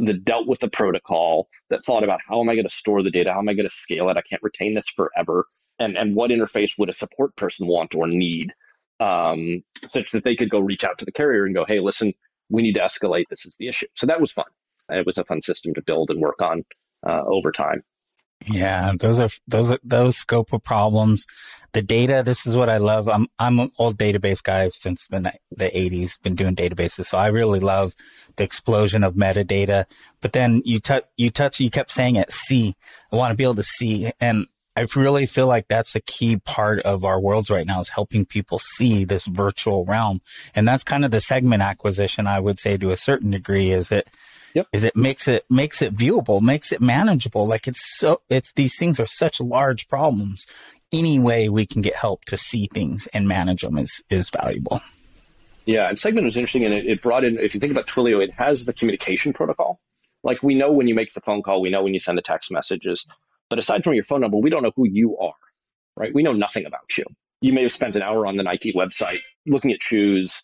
[0.00, 3.10] that dealt with the protocol, that thought about how am I going to store the
[3.10, 4.16] data, how am I going to scale it?
[4.16, 5.46] I can't retain this forever,
[5.78, 8.52] and and what interface would a support person want or need,
[9.00, 12.12] um, such that they could go reach out to the carrier and go, hey, listen,
[12.50, 13.24] we need to escalate.
[13.30, 13.86] This is the issue.
[13.94, 14.46] So that was fun.
[14.90, 16.64] It was a fun system to build and work on
[17.06, 17.82] uh, over time.
[18.46, 21.26] Yeah, those are those are those scope of problems.
[21.72, 22.22] The data.
[22.24, 23.08] This is what I love.
[23.08, 26.20] I'm I'm an old database guy since the the 80s.
[26.20, 27.94] Been doing databases, so I really love
[28.36, 29.86] the explosion of metadata.
[30.20, 32.30] But then you touch you touch you kept saying it.
[32.30, 32.74] See,
[33.10, 34.46] I want to be able to see, and
[34.76, 38.24] I really feel like that's the key part of our worlds right now is helping
[38.24, 40.20] people see this virtual realm,
[40.54, 42.26] and that's kind of the segment acquisition.
[42.26, 44.08] I would say to a certain degree is that
[44.54, 44.68] Yep.
[44.72, 47.44] Is it makes it makes it viewable, makes it manageable.
[47.44, 50.46] Like it's so it's these things are such large problems.
[50.92, 54.80] Any way we can get help to see things and manage them is is valuable.
[55.66, 57.38] Yeah, and Segment was interesting, and it, it brought in.
[57.38, 59.80] If you think about Twilio, it has the communication protocol.
[60.22, 62.22] Like we know when you make the phone call, we know when you send the
[62.22, 63.06] text messages,
[63.54, 65.32] but aside from your phone number, we don't know who you are,
[65.96, 66.12] right?
[66.12, 67.04] We know nothing about you.
[67.40, 70.42] You may have spent an hour on the Nike website looking at shoes,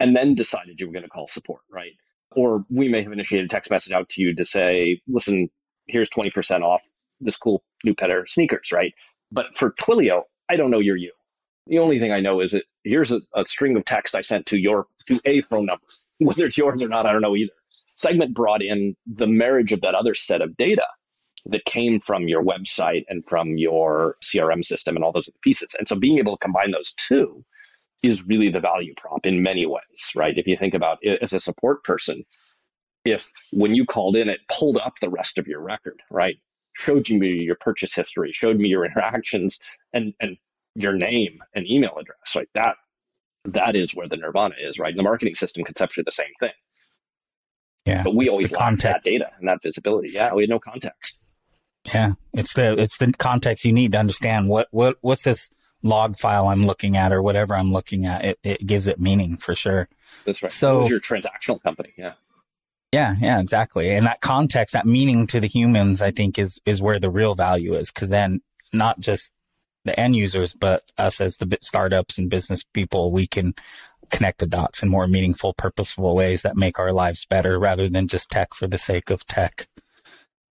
[0.00, 1.92] and then decided you were going to call support, right?
[2.34, 5.48] Or we may have initiated a text message out to you to say, listen,
[5.86, 6.80] here's 20% off
[7.20, 8.92] this cool new pair of sneakers, right?
[9.30, 11.12] But for Twilio, I don't know you're you.
[11.68, 14.46] The only thing I know is that here's a, a string of text I sent
[14.46, 15.84] to your to a phone number.
[16.18, 17.52] Whether it's yours or not, I don't know either.
[17.86, 20.82] Segment brought in the marriage of that other set of data
[21.46, 25.74] that came from your website and from your CRM system and all those other pieces.
[25.78, 27.44] And so being able to combine those two
[28.02, 30.36] is really the value prop in many ways, right?
[30.36, 32.24] If you think about it as a support person,
[33.04, 36.36] if when you called in, it pulled up the rest of your record, right?
[36.74, 39.58] Showed you your purchase history, showed me your interactions
[39.92, 40.36] and, and
[40.74, 42.48] your name and email address, right?
[42.54, 42.76] That
[43.46, 44.94] that is where the nirvana is, right?
[44.94, 46.50] the marketing system conceptually the same thing.
[47.86, 48.02] Yeah.
[48.02, 50.10] But we always lacked that data and that visibility.
[50.10, 51.19] Yeah, we had no context.
[51.86, 55.50] Yeah, it's the it's the context you need to understand what what what's this
[55.82, 58.24] log file I'm looking at or whatever I'm looking at.
[58.24, 59.88] It it gives it meaning for sure.
[60.24, 60.52] That's right.
[60.52, 62.12] So your transactional company, yeah.
[62.92, 63.90] Yeah, yeah, exactly.
[63.90, 67.34] And that context, that meaning to the humans, I think is is where the real
[67.34, 67.90] value is.
[67.90, 68.40] Because then,
[68.72, 69.32] not just
[69.84, 73.54] the end users, but us as the startups and business people, we can
[74.10, 78.08] connect the dots in more meaningful, purposeful ways that make our lives better, rather than
[78.08, 79.68] just tech for the sake of tech.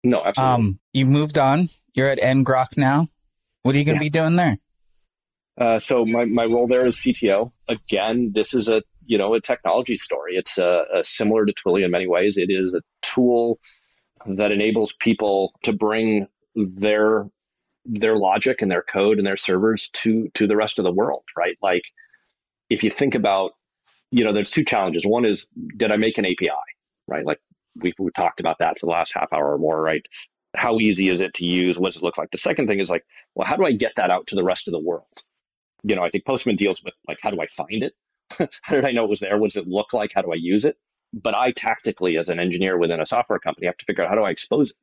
[0.05, 0.55] No, absolutely.
[0.55, 1.69] Um, you moved on.
[1.95, 3.09] You're at ngrok now.
[3.63, 4.11] What are you going to yeah.
[4.11, 4.59] be doing there?
[5.59, 7.51] Uh, so my, my role there is CTO.
[7.69, 10.37] Again, this is a you know a technology story.
[10.37, 12.37] It's a, a similar to Twilio in many ways.
[12.37, 13.59] It is a tool
[14.27, 17.29] that enables people to bring their
[17.85, 21.25] their logic and their code and their servers to to the rest of the world.
[21.37, 21.57] Right?
[21.61, 21.85] Like
[22.71, 23.53] if you think about
[24.11, 25.05] you know, there's two challenges.
[25.05, 26.51] One is did I make an API?
[27.09, 27.25] Right?
[27.25, 27.41] Like
[27.81, 29.81] we've, we talked about that for the last half hour or more.
[29.81, 30.07] Right?
[30.57, 31.79] How easy is it to use?
[31.79, 32.31] What does it look like?
[32.31, 34.67] The second thing is like, well, how do I get that out to the rest
[34.67, 35.23] of the world?
[35.85, 37.95] you know, I think Postman deals with like, how do I find it?
[38.63, 39.39] how did I know it was there?
[39.39, 40.13] What does it look like?
[40.15, 40.77] How do I use it?
[41.13, 44.17] But I tactically, as an engineer within a software company, have to figure out how
[44.17, 44.77] do I expose it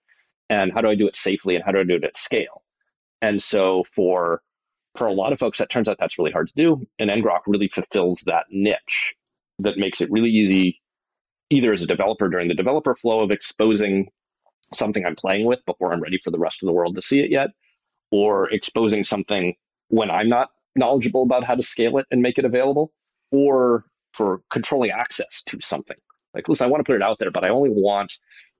[0.50, 2.64] and how do I do it safely and how do I do it at scale?
[3.22, 4.42] And so for
[4.96, 6.82] for a lot of folks, that turns out that's really hard to do.
[7.00, 9.14] And ngrok really fulfills that niche
[9.60, 10.82] that makes it really easy,
[11.50, 14.08] either as a developer during the developer flow of exposing
[14.74, 17.20] something I'm playing with before I'm ready for the rest of the world to see
[17.20, 17.50] it yet,
[18.12, 19.56] or exposing something
[19.90, 22.92] when I'm not knowledgeable about how to scale it and make it available,
[23.32, 25.98] or for controlling access to something.
[26.34, 28.14] Like, listen, I want to put it out there, but I only want,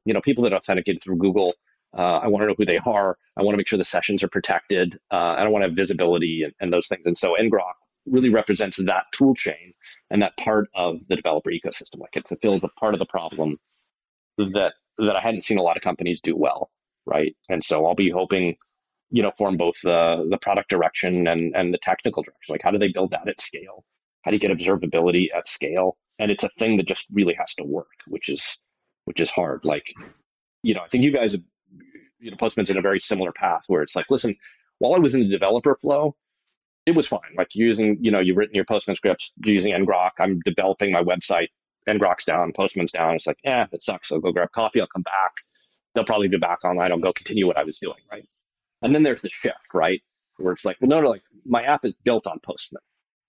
[0.06, 1.54] you know, people that authenticate through Google.
[1.98, 3.18] Uh, I want to know who they are.
[3.38, 5.00] I want to make sure the sessions are protected.
[5.12, 7.06] Uh, I don't want to have visibility and, and those things.
[7.06, 7.74] And so ngrok
[8.06, 9.74] really represents that tool chain
[10.10, 12.00] and that part of the developer ecosystem.
[12.00, 13.58] Like it fulfills a part of the problem
[14.38, 16.70] that that I hadn't seen a lot of companies do well,
[17.06, 17.36] right?
[17.50, 18.56] And so I'll be hoping
[19.12, 22.54] you know, form both the the product direction and and the technical direction.
[22.54, 23.86] Like, how do they build that at scale?
[24.24, 25.98] How do you get observability at scale?
[26.20, 28.58] And it's a thing that just really has to work, which is
[29.06, 29.62] which is hard.
[29.64, 29.94] Like,
[30.64, 31.42] you know, I think you guys, have,
[32.20, 34.36] you know, Postman's in a very similar path where it's like, listen,
[34.80, 36.16] while I was in the developer flow,
[36.86, 37.22] it was fine.
[37.38, 40.12] Like using, you know, you've written your Postman scripts using ngrok.
[40.20, 41.48] I'm developing my website.
[41.90, 43.16] ngrok's down, Postman's down.
[43.16, 44.12] It's like, yeah, it sucks.
[44.12, 44.82] I'll go grab coffee.
[44.82, 45.34] I'll come back.
[45.94, 46.92] They'll probably be back online.
[46.92, 47.98] I'll go continue what I was doing.
[48.12, 48.24] Right.
[48.82, 50.02] And then there's the shift, right?
[50.38, 52.82] Where it's like, well, no, no, like my app is built on Postman.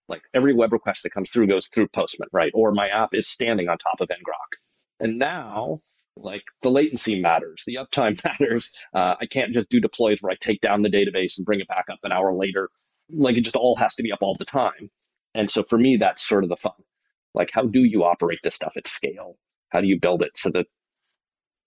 [0.08, 2.52] Like every web request that comes through goes through Postman, right?
[2.54, 4.58] Or my app is standing on top of ngrok.
[5.00, 5.80] And now,
[6.16, 8.72] like the latency matters, the uptime matters.
[8.94, 11.68] Uh, I can't just do deploys where I take down the database and bring it
[11.68, 12.70] back up an hour later.
[13.10, 14.90] Like it just all has to be up all the time.
[15.34, 16.72] And so for me, that's sort of the fun.
[17.34, 19.36] Like, how do you operate this stuff at scale?
[19.68, 20.66] How do you build it so that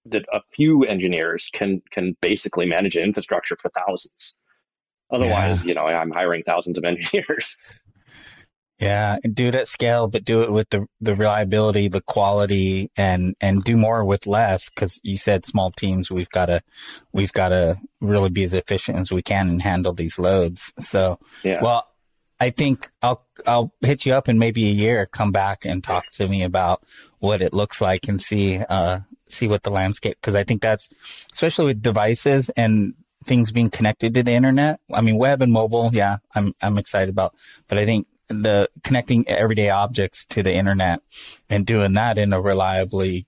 [0.05, 4.35] that a few engineers can can basically manage an infrastructure for thousands.
[5.11, 5.69] Otherwise, yeah.
[5.69, 7.57] you know, I'm hiring thousands of engineers.
[8.79, 13.35] Yeah, do it at scale, but do it with the the reliability, the quality, and
[13.41, 14.69] and do more with less.
[14.69, 16.61] Because you said small teams, we've got to
[17.11, 20.71] we've got to really be as efficient as we can and handle these loads.
[20.79, 21.61] So, yeah.
[21.61, 21.89] well,
[22.39, 25.05] I think I'll I'll hit you up in maybe a year.
[25.05, 26.81] Come back and talk to me about
[27.19, 30.89] what it looks like and see uh see what the landscape because I think that's
[31.33, 32.93] especially with devices and
[33.25, 34.79] things being connected to the internet.
[34.93, 37.35] I mean, web and mobile, yeah, I'm I'm excited about,
[37.67, 41.01] but I think the connecting everyday objects to the internet
[41.49, 43.27] and doing that in a reliably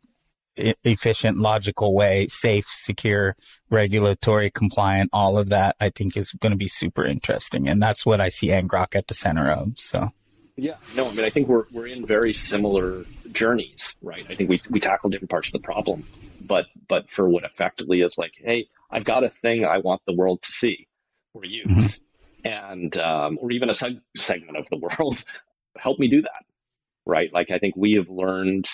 [0.56, 3.36] efficient, logical way, safe, secure,
[3.70, 7.68] regulatory compliant, all of that, I think is going to be super interesting.
[7.68, 9.78] And that's what I see ngrok at the center of.
[9.78, 10.12] So.
[10.58, 14.26] Yeah, no, I mean, I think we're, we're in very similar journeys, right?
[14.30, 16.04] I think we, we tackle different parts of the problem,
[16.42, 20.14] but, but for what effectively is like, Hey, I've got a thing I want the
[20.14, 20.88] world to see
[21.34, 21.66] or use.
[21.68, 22.06] Mm-hmm.
[22.44, 25.24] And, um, or even a seg- segment of the world,
[25.78, 26.46] help me do that.
[27.06, 27.34] Right.
[27.34, 28.70] Like, I think we have learned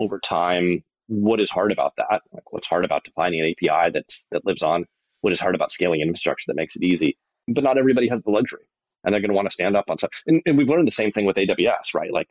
[0.00, 2.22] over time what is hard about that?
[2.32, 4.84] Like what's hard about defining an API that's that lives on?
[5.22, 7.18] What is hard about scaling infrastructure that makes it easy?
[7.48, 8.68] But not everybody has the luxury,
[9.02, 10.10] and they're going to want to stand up on stuff.
[10.26, 12.12] And, and, we've learned the same thing with AWS, right?
[12.12, 12.28] Like,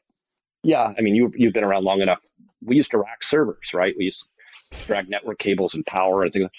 [0.64, 2.24] yeah, I mean, you you've been around long enough.
[2.64, 3.95] We used to rack servers, right?
[3.97, 4.38] We used
[4.72, 6.49] to drag network cables and power and things.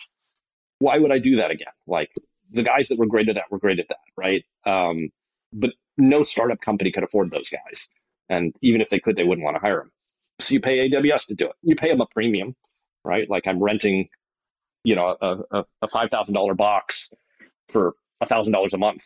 [0.80, 1.72] Why would I do that again?
[1.86, 2.10] Like
[2.50, 4.44] the guys that were great at that were great at that, right?
[4.66, 5.10] Um,
[5.52, 7.90] but no startup company could afford those guys,
[8.28, 9.90] and even if they could, they wouldn't want to hire them.
[10.40, 11.52] So you pay AWS to do it.
[11.62, 12.54] You pay them a premium,
[13.04, 13.28] right?
[13.28, 14.08] Like I'm renting,
[14.84, 17.12] you know, a, a, a five thousand dollar box
[17.68, 19.02] for a thousand dollars a month.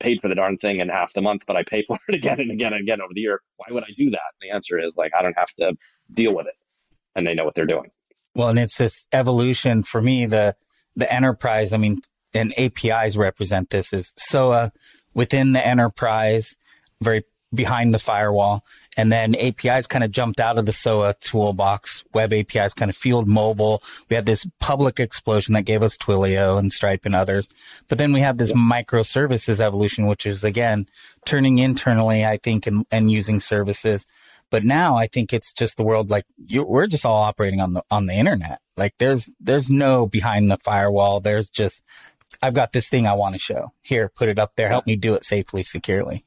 [0.00, 2.40] paid for the darn thing in half the month, but I pay for it again
[2.40, 3.40] and again and again over the year.
[3.56, 4.20] Why would I do that?
[4.40, 5.74] And the answer is like I don't have to
[6.12, 6.54] deal with it,
[7.14, 7.90] and they know what they're doing.
[8.34, 10.26] Well, and it's this evolution for me.
[10.26, 10.54] The
[10.94, 12.00] the enterprise, I mean,
[12.34, 14.72] and APIs represent this is SOA
[15.14, 16.56] within the enterprise,
[17.00, 17.24] very
[17.54, 18.64] behind the firewall.
[18.96, 22.04] And then APIs kind of jumped out of the SOA toolbox.
[22.14, 23.82] Web APIs kind of fueled mobile.
[24.08, 27.48] We had this public explosion that gave us Twilio and Stripe and others.
[27.88, 30.86] But then we have this microservices evolution, which is again
[31.24, 34.06] turning internally, I think, and, and using services.
[34.50, 37.72] But now I think it's just the world like you, we're just all operating on
[37.72, 38.60] the on the internet.
[38.76, 41.20] Like there's there's no behind the firewall.
[41.20, 41.82] There's just
[42.42, 43.72] I've got this thing I want to show.
[43.82, 44.68] Here, put it up there.
[44.68, 46.24] Help me do it safely, securely.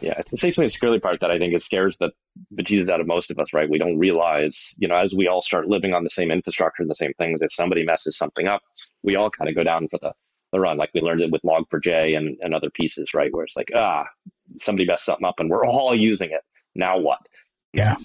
[0.00, 2.10] Yeah, it's the safely and securely part that I think it scares the
[2.54, 3.70] bejesus out of most of us, right?
[3.70, 6.90] We don't realize, you know, as we all start living on the same infrastructure and
[6.90, 8.62] the same things, if somebody messes something up,
[9.02, 10.12] we all kind of go down for the,
[10.50, 13.32] the run, like we learned it with Log4j and, and other pieces, right?
[13.32, 14.04] Where it's like, ah,
[14.58, 16.42] somebody messed something up and we're all using it.
[16.74, 17.20] Now what?
[17.72, 17.96] Yeah.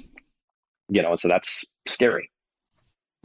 [0.89, 2.29] You know, and so that's scary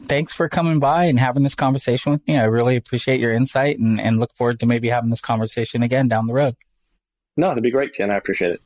[0.01, 2.37] thanks for coming by and having this conversation with me.
[2.37, 6.07] I really appreciate your insight and, and look forward to maybe having this conversation again
[6.07, 6.55] down the road.
[7.37, 8.11] No, that'd be great, Kin.
[8.11, 8.61] I appreciate it.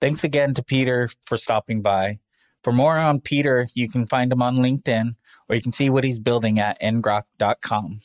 [0.00, 2.20] Thanks again to Peter for stopping by.
[2.62, 5.16] For more on Peter, you can find him on LinkedIn
[5.48, 8.00] or you can see what he's building at ngrok.com.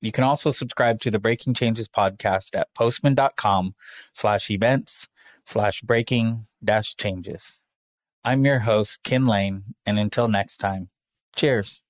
[0.00, 3.74] You can also subscribe to the Breaking Changes podcast at postman.com
[4.12, 5.08] slash events
[5.44, 7.58] slash breaking dash changes.
[8.24, 10.90] I'm your host, Kin Lane, and until next time,
[11.36, 11.82] Cheers.